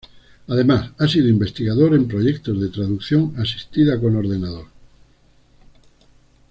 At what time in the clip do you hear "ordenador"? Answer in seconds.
4.15-4.65